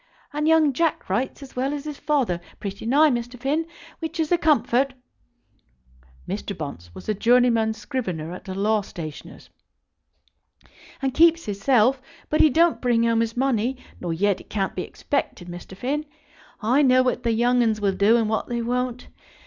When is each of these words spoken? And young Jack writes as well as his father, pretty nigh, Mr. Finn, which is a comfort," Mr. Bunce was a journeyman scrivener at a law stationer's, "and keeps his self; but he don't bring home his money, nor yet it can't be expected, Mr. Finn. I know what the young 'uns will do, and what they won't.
And 0.33 0.47
young 0.47 0.73
Jack 0.73 1.11
writes 1.11 1.43
as 1.43 1.55
well 1.55 1.75
as 1.75 1.83
his 1.85 1.99
father, 1.99 2.41
pretty 2.59 2.87
nigh, 2.87 3.11
Mr. 3.11 3.39
Finn, 3.39 3.67
which 3.99 4.19
is 4.19 4.31
a 4.31 4.37
comfort," 4.39 4.95
Mr. 6.27 6.57
Bunce 6.57 6.89
was 6.95 7.07
a 7.07 7.13
journeyman 7.13 7.75
scrivener 7.75 8.33
at 8.33 8.47
a 8.47 8.55
law 8.55 8.81
stationer's, 8.81 9.51
"and 11.03 11.13
keeps 11.13 11.45
his 11.45 11.61
self; 11.61 12.01
but 12.31 12.41
he 12.41 12.49
don't 12.49 12.81
bring 12.81 13.03
home 13.03 13.19
his 13.19 13.37
money, 13.37 13.77
nor 13.99 14.11
yet 14.11 14.41
it 14.41 14.49
can't 14.49 14.73
be 14.73 14.81
expected, 14.81 15.47
Mr. 15.47 15.77
Finn. 15.77 16.07
I 16.63 16.81
know 16.81 17.03
what 17.03 17.21
the 17.21 17.31
young 17.33 17.61
'uns 17.61 17.79
will 17.79 17.93
do, 17.93 18.17
and 18.17 18.27
what 18.27 18.47
they 18.47 18.63
won't. 18.63 19.05